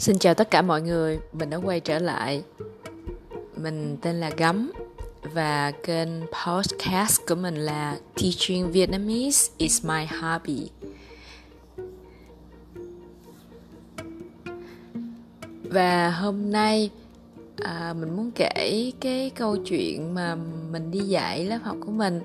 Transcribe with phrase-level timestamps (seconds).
[0.00, 2.42] Xin chào tất cả mọi người, mình đã quay trở lại.
[3.56, 4.72] Mình tên là Gấm
[5.34, 6.08] và kênh
[6.46, 10.70] podcast của mình là Teaching Vietnamese is my hobby.
[15.62, 16.90] Và hôm nay
[17.56, 20.34] à, mình muốn kể cái câu chuyện mà
[20.70, 22.20] mình đi dạy lớp học của mình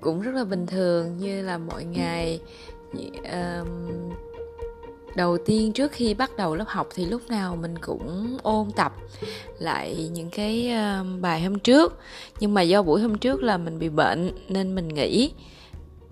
[0.00, 2.40] cũng rất là bình thường như là mọi ngày
[3.32, 4.11] um,
[5.16, 8.92] đầu tiên trước khi bắt đầu lớp học thì lúc nào mình cũng ôn tập
[9.58, 10.72] lại những cái
[11.20, 11.98] bài hôm trước.
[12.40, 15.32] Nhưng mà do buổi hôm trước là mình bị bệnh nên mình nghỉ.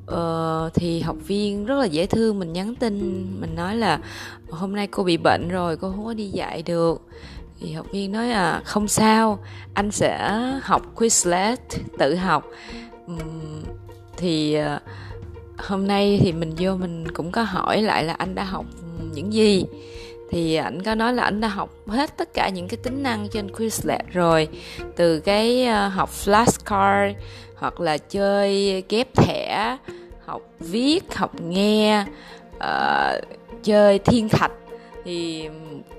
[0.07, 4.01] Ờ, thì học viên rất là dễ thương mình nhắn tin mình nói là
[4.51, 7.03] hôm nay cô bị bệnh rồi cô không có đi dạy được.
[7.61, 9.39] Thì học viên nói à không sao
[9.75, 11.57] anh sẽ học Quizlet
[11.99, 12.45] tự học.
[14.17, 14.79] Thì ờ,
[15.59, 18.65] hôm nay thì mình vô mình cũng có hỏi lại là anh đã học
[19.13, 19.65] những gì.
[20.31, 23.29] Thì ảnh có nói là ảnh đã học hết tất cả những cái tính năng
[23.29, 24.49] trên Quizlet rồi.
[24.97, 27.15] Từ cái ờ, học flashcard
[27.55, 29.77] hoặc là chơi ghép thẻ
[30.25, 32.05] học viết học nghe
[32.57, 33.25] uh,
[33.63, 34.53] chơi thiên thạch.
[35.05, 35.49] Thì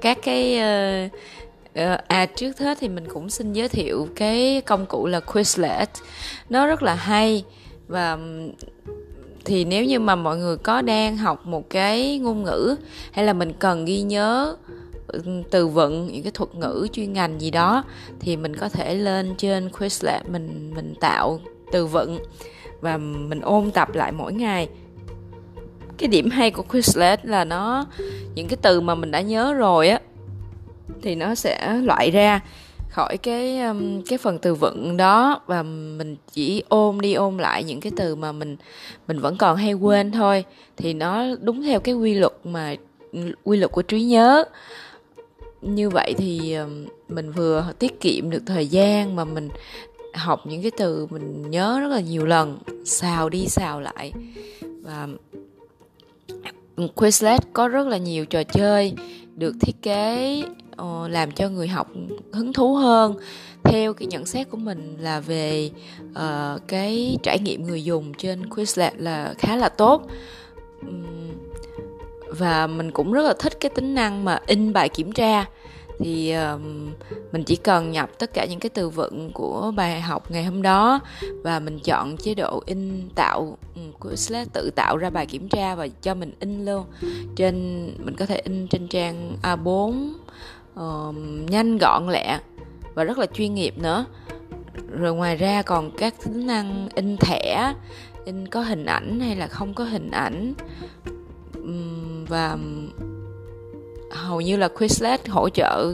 [0.02, 0.60] các cái
[1.76, 5.86] uh, à trước hết thì mình cũng xin giới thiệu cái công cụ là Quizlet.
[6.50, 7.44] Nó rất là hay
[7.88, 8.18] và
[9.46, 12.76] thì nếu như mà mọi người có đang học một cái ngôn ngữ,
[13.12, 14.56] hay là mình cần ghi nhớ
[15.08, 17.84] ừ, từ vựng những cái thuật ngữ chuyên ngành gì đó,
[18.20, 21.40] thì mình có thể lên trên Quizlet mình mình tạo
[21.72, 22.20] từ vựng
[22.82, 24.70] và mình ôn tập lại mỗi ngày.
[25.98, 27.86] Cái điểm hay của Quizlet là nó,
[28.36, 30.00] những cái từ mà mình đã nhớ rồi á,
[31.02, 32.40] thì nó sẽ loại ra
[32.92, 37.64] khỏi cái um, cái phần từ vựng đó và mình chỉ ôm đi ôm lại
[37.64, 38.58] những cái từ mà mình
[39.08, 40.44] mình vẫn còn hay quên thôi,
[40.78, 42.76] thì nó đúng theo cái quy luật mà,
[43.44, 44.44] quy luật của trí nhớ.
[45.62, 49.50] Như vậy thì um, mình vừa tiết kiệm được thời gian mà mình
[50.14, 54.12] học những cái từ mình nhớ rất là nhiều lần, xào đi xào lại.
[54.62, 55.08] Và
[56.96, 58.94] Quizlet có rất là nhiều trò chơi
[59.36, 60.44] được thiết kế
[60.82, 61.88] uh, làm cho người học
[62.34, 63.16] hứng thú hơn.
[63.64, 65.70] Theo cái nhận xét của mình là về
[66.12, 70.08] uh, cái trải nghiệm người dùng trên Quizlet là khá là tốt.
[70.82, 71.32] Um,
[72.30, 75.46] và mình cũng rất là thích cái tính năng mà in bài kiểm tra.
[76.00, 76.92] Thì um,
[77.32, 80.62] mình chỉ cần nhập tất cả những cái từ vựng của bài học ngày hôm
[80.62, 81.00] đó
[81.44, 83.58] và mình chọn chế độ in tạo
[84.00, 86.86] Quizlet tự tạo ra bài kiểm tra và cho mình in luôn.
[87.36, 90.14] Trên mình có thể in trên trang A4
[90.80, 91.16] uh,
[91.50, 92.40] nhanh gọn lẹ
[92.94, 94.06] và rất là chuyên nghiệp nữa.
[94.90, 97.74] Rồi ngoài ra còn các tính năng in thẻ
[98.26, 100.54] in có hình ảnh hay là không có hình ảnh.
[102.28, 102.58] Và
[104.12, 105.94] hầu như là Quizlet hỗ trợ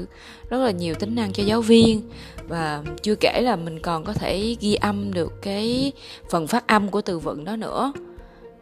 [0.49, 2.01] rất là nhiều tính năng cho giáo viên.
[2.47, 5.91] Và chưa kể là mình còn có thể ghi âm được cái
[6.29, 7.93] phần phát âm của từ vựng đó nữa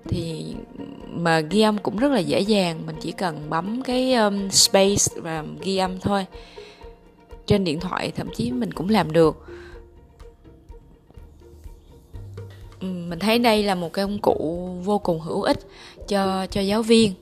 [0.08, 0.56] thì
[1.10, 5.22] mà ghi âm cũng rất là dễ dàng mình chỉ cần bấm cái um, space
[5.22, 6.26] và ghi âm thôi.
[7.46, 9.46] Trên điện thoại thậm chí mình cũng làm được.
[12.82, 15.60] Mình thấy đây là một cái công cụ vô cùng hữu ích
[16.08, 17.14] cho cho giáo viên.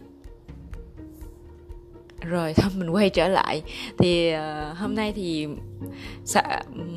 [2.19, 3.61] Rồi thôi mình quay trở lại.
[3.97, 5.47] Thì uh, hôm nay thì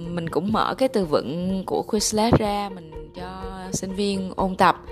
[0.08, 3.42] mình cũng mở cái từ vựng của Quizlet ra mình cho
[3.72, 4.84] sinh viên ôn tập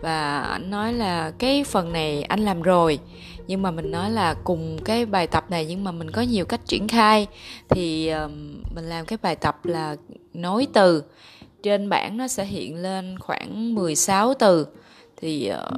[0.00, 2.98] và anh nói là cái phần này anh làm rồi.
[3.46, 6.44] Nhưng mà mình nói là cùng cái bài tập này nhưng mà mình có nhiều
[6.44, 7.26] cách triển khai.
[7.68, 8.12] Thì
[8.74, 9.96] mình làm cái bài tập là
[10.34, 11.02] nối từ.
[11.62, 14.66] Trên bảng nó sẽ hiện lên khoảng 16 từ.
[15.16, 15.70] Thì ờ,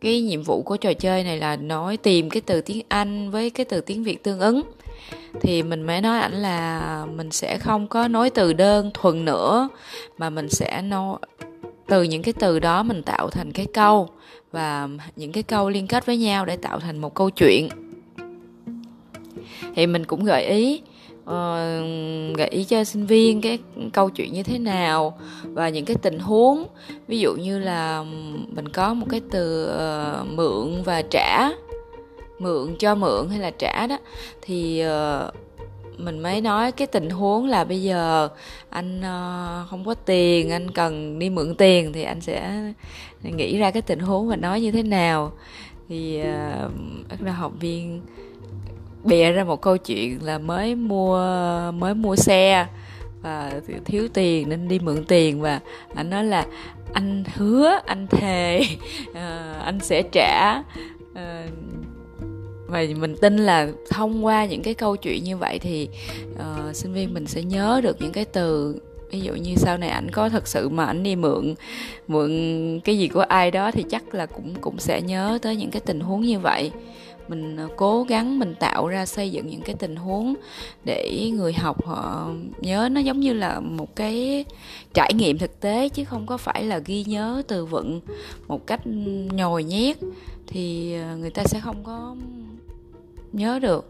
[0.00, 3.50] cái nhiệm vụ của trò chơi này là nói tìm cái từ tiếng Anh với
[3.50, 4.62] cái từ tiếng Việt tương ứng.
[5.40, 9.68] Thì mình mới nói ảnh là mình sẽ không có nói từ đơn thuần nữa,
[10.18, 11.18] mà mình sẽ nói
[11.92, 14.08] từ những cái từ đó mình tạo thành cái câu
[14.52, 17.68] và những cái câu liên kết với nhau để tạo thành một câu chuyện.
[19.74, 20.80] Thì mình cũng gợi ý
[21.22, 23.58] uh, gợi ý cho sinh viên cái
[23.92, 26.66] câu chuyện như thế nào và những cái tình huống.
[27.08, 28.04] Ví dụ như là
[28.48, 31.50] mình có một cái từ uh, mượn và trả
[32.38, 33.98] mượn cho mượn hay là trả đó
[34.42, 35.34] thì uh,
[36.04, 38.28] mình mới nói cái tình huống là bây giờ
[38.70, 42.72] anh uh, không có tiền anh cần đi mượn tiền thì anh sẽ
[43.22, 45.32] nghĩ ra cái tình huống và nói như thế nào.
[45.88, 46.72] Thì uh,
[47.10, 48.02] bắt đầu học viên
[49.04, 51.18] bịa ra một câu chuyện là mới mua
[51.72, 52.66] mới mua xe
[53.22, 53.52] và
[53.84, 55.60] thiếu tiền nên đi mượn tiền và
[55.94, 56.46] anh nói là
[56.92, 58.60] anh hứa anh thề
[59.10, 59.16] uh,
[59.64, 60.62] anh sẽ trả
[61.12, 61.18] uh,
[62.72, 65.88] và mình tin là thông qua những cái câu chuyện như vậy thì
[66.34, 68.80] uh, sinh viên mình sẽ nhớ được những cái từ
[69.10, 71.54] ví dụ như sau này ảnh có thật sự mà ảnh đi mượn
[72.08, 72.30] mượn
[72.84, 75.80] cái gì của ai đó thì chắc là cũng cũng sẽ nhớ tới những cái
[75.80, 76.70] tình huống như vậy.
[77.28, 80.34] Mình ờ, cố gắng mình tạo ra xây dựng những cái tình huống
[80.84, 82.30] để người học họ
[82.60, 84.44] nhớ nó giống như là một cái
[84.94, 88.00] trải nghiệm thực tế chứ không có phải là ghi nhớ từ vựng
[88.48, 88.80] một cách
[89.32, 89.96] nhồi nhét
[90.46, 92.16] thì ờ, người ta sẽ không có
[93.32, 93.88] nhớ được.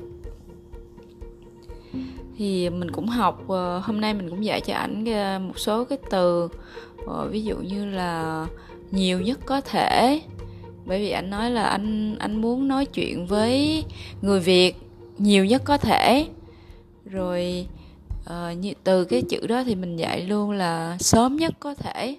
[2.36, 5.84] Thì mình cũng học ờ, hôm nay mình cũng dạy cho ảnh ờ, một số
[5.84, 6.48] cái từ
[7.06, 8.46] ờ, ví dụ như là
[8.90, 10.22] nhiều nhất có thể.
[10.86, 13.84] Bởi vì anh nói là anh anh muốn nói chuyện với
[14.22, 14.76] người việt
[15.18, 16.26] nhiều nhất có thể.
[17.04, 17.66] Rồi
[18.24, 22.16] uh, như, từ cái chữ đó thì mình dạy luôn là sớm nhất có thể.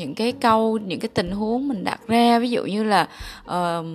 [0.00, 2.38] Những cái câu những cái tình huống mình đặt ra.
[2.38, 3.08] Ví dụ như là
[3.44, 3.86] uh,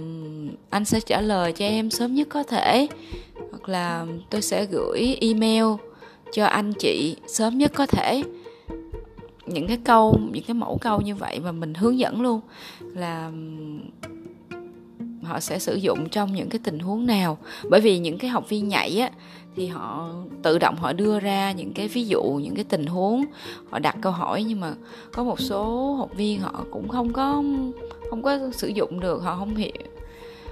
[0.69, 2.87] anh sẽ trả lời cho em sớm nhất có thể.
[3.51, 5.65] Hoặc là tôi sẽ gửi email
[6.33, 8.23] cho anh chị sớm nhất có thể.
[9.45, 12.41] Những cái câu những cái mẫu câu như vậy mà mình hướng dẫn luôn
[12.79, 13.31] là
[15.25, 17.37] họ sẽ sử dụng trong những cái tình huống nào.
[17.69, 19.09] Bởi vì những cái học viên nhảy á,
[19.55, 20.09] thì họ
[20.43, 23.25] tự động họ đưa ra những cái ví dụ, những cái tình huống,
[23.69, 24.43] họ đặt câu hỏi.
[24.43, 24.73] Nhưng mà
[25.13, 27.43] có một số học viên họ cũng không có
[28.09, 29.71] không có sử dụng được, họ không hiểu,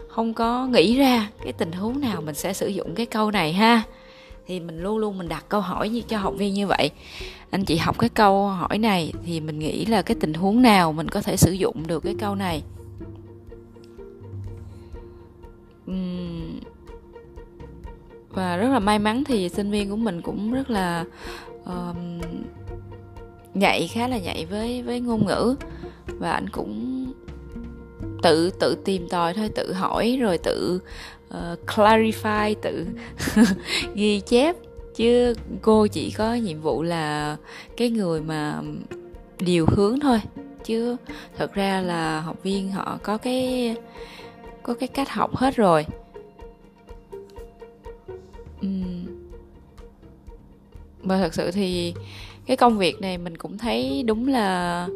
[0.07, 3.53] không có nghĩ ra cái tình huống nào mình sẽ sử dụng cái câu này
[3.53, 3.81] ha.
[4.47, 6.89] Thì mình luôn luôn mình đặt câu hỏi như, cho học viên như vậy.
[7.49, 10.93] Anh chị học cái câu hỏi này thì mình nghĩ là cái tình huống nào
[10.93, 12.61] mình có thể sử dụng được cái câu này?
[18.33, 21.05] Và rất là may mắn thì sinh viên của mình cũng rất là
[21.63, 21.97] uh,
[23.53, 25.55] nhạy khá là nhạy với với ngôn ngữ.
[26.07, 27.05] Và anh cũng
[28.21, 30.79] tự tự tìm tòi thôi tự hỏi rồi tự
[31.29, 32.85] uh, clarify tự
[33.93, 34.55] ghi chép.
[34.95, 37.37] Chứ cô chỉ có nhiệm vụ là
[37.77, 38.61] cái người mà
[39.39, 40.21] điều hướng thôi.
[40.63, 40.95] Chứ
[41.37, 43.75] thật ra là học viên họ có cái
[44.63, 45.85] có cái cách học hết rồi.
[48.63, 48.69] Ừ.
[51.03, 51.93] và thật sự thì
[52.45, 54.87] cái công việc này mình cũng thấy đúng là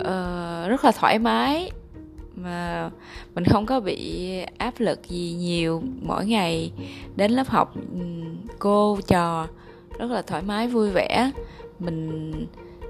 [0.00, 1.70] uh, rất là thoải mái.
[2.34, 2.90] Mà
[3.34, 6.72] mình không có bị áp lực gì nhiều mỗi ngày
[7.16, 7.74] đến lớp học.
[7.92, 8.00] Ừ,
[8.58, 9.46] cô trò
[9.98, 11.30] rất là thoải mái vui vẻ.
[11.78, 12.32] Mình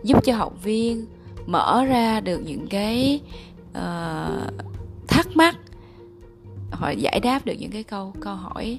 [0.02, 1.06] giúp cho học viên
[1.46, 3.20] mở ra được những cái
[3.70, 4.52] uh,
[5.08, 5.56] thắc mắc
[6.70, 8.78] họ giải đáp được những cái câu câu hỏi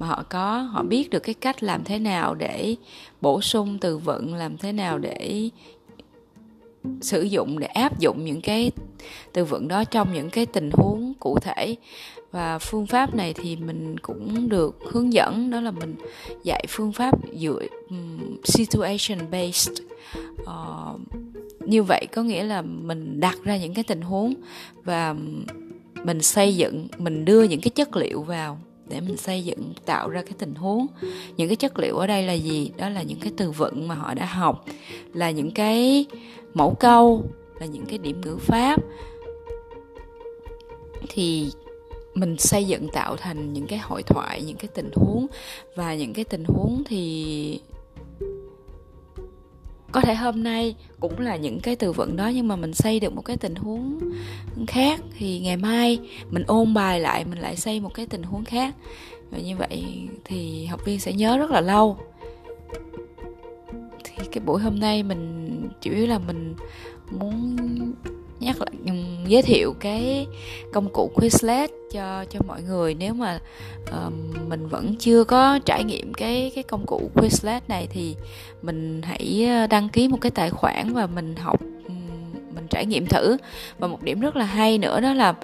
[0.00, 2.76] mà họ có họ biết được cái cách làm thế nào để
[3.20, 5.50] bổ sung từ vựng làm thế nào để
[7.00, 8.70] sử dụng để áp dụng những cái
[9.32, 11.76] từ vựng đó trong những cái tình huống cụ thể.
[12.32, 15.94] Và phương pháp này thì mình cũng được hướng dẫn đó là mình
[16.44, 17.60] dạy phương pháp dựa
[17.90, 19.78] um, situation based.
[20.42, 21.00] Uh,
[21.60, 24.34] như vậy có nghĩa là mình đặt ra những cái tình huống
[24.84, 25.14] và
[26.04, 28.58] mình xây dựng mình đưa những cái chất liệu vào
[28.90, 30.86] để mình xây dựng, tạo ra cái tình huống.
[31.36, 32.70] Những cái chất liệu ở đây là gì?
[32.76, 34.64] Đó là những cái từ vựng mà họ đã học,
[35.12, 36.06] là những cái
[36.54, 37.24] mẫu câu,
[37.60, 38.80] là những cái điểm ngữ pháp.
[41.08, 41.50] Thì
[42.14, 45.26] mình xây dựng tạo thành những cái hội thoại, những cái tình huống.
[45.74, 47.60] Và những cái tình huống thì
[49.92, 53.00] có thể hôm nay cũng là những cái từ vựng đó nhưng mà mình xây
[53.00, 53.98] được một cái tình huống
[54.66, 55.98] khác thì ngày mai
[56.30, 58.74] mình ôn bài lại, mình lại xây một cái tình huống khác.
[59.30, 61.98] Và như vậy thì học viên sẽ nhớ rất là lâu.
[64.04, 66.54] Thì cái buổi hôm nay mình, chủ yếu là mình
[67.10, 67.56] muốn
[68.40, 70.26] nhắc lại giới thiệu cái
[70.72, 72.94] công cụ Quizlet cho cho mọi người.
[72.94, 73.40] Nếu mà
[73.82, 74.12] uh,
[74.48, 78.16] mình vẫn chưa có trải nghiệm cái cái công cụ Quizlet này thì
[78.62, 81.60] mình hãy ờ, đăng ký một cái tài khoản và mình học
[82.54, 83.36] mình trải nghiệm thử.
[83.78, 85.34] Và một điểm rất là hay nữa đó là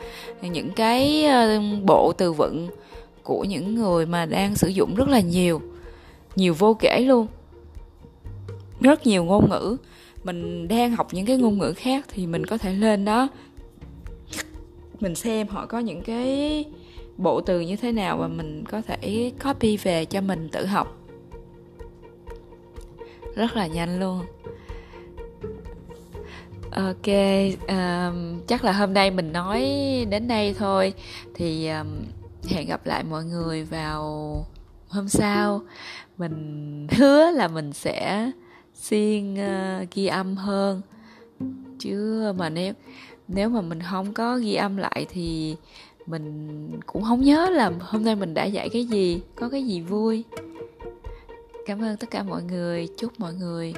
[0.43, 2.69] những cái ờ, bộ từ vựng
[3.23, 5.61] của những người mà đang sử dụng rất là nhiều
[6.37, 7.27] nhiều vô kể luôn.
[8.81, 9.77] Rất nhiều ngôn ngữ
[10.27, 13.29] mình đang học những cái ngôn ngữ khác thì mình có thể lên đó.
[15.01, 16.65] Mình xem họ có những cái
[17.17, 20.99] bộ từ như thế nào và mình có thể copy về cho mình tự học.
[23.35, 24.21] Rất là nhanh luôn.
[26.71, 27.07] Ok
[27.69, 29.61] um, chắc là hôm nay mình nói
[30.11, 30.93] đến đây thôi.
[31.35, 31.87] Thì um,
[32.49, 34.47] hẹn gặp lại mọi người vào
[34.89, 35.61] hôm sau.
[36.19, 38.31] Mình hứa là mình sẽ
[38.89, 40.83] siêng uh, ờ, ghi âm hơn.
[41.79, 42.75] Chứ mà nếu
[43.29, 45.57] nếu mà mình không có ghi âm lại thì
[46.07, 49.81] mình cũng không nhớ là hôm nay mình đã dạy cái gì có cái gì
[49.81, 50.25] vui.
[51.67, 52.89] Cảm ơn tất cả mọi người.
[52.99, 53.75] Chúc mọi người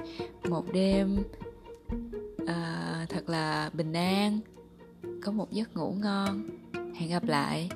[0.49, 1.19] một đêm
[2.43, 4.39] uh, thật là bình an
[5.23, 6.49] có một giấc ngủ ngon.
[6.95, 7.71] Hẹn gặp lại.